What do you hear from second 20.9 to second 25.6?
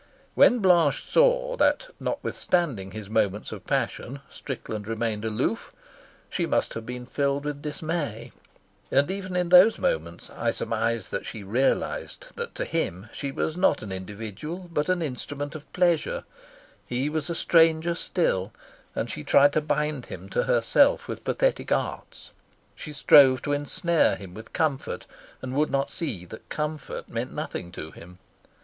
with pathetic arts. She strove to ensnare him with comfort and